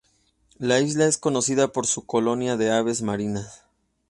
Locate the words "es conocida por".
1.05-1.85